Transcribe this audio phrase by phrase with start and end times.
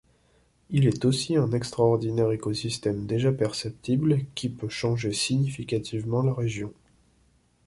[0.71, 6.73] Il est aussi un extraordinaire écosystème déjà perceptible, qui peut changer significativement la région.